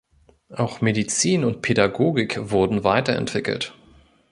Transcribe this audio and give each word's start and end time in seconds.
Auch 0.49 0.81
Medizin 0.81 1.43
und 1.45 1.61
Pädagogik 1.61 2.49
wurden 2.49 2.83
weiterentwickelt. 2.83 3.75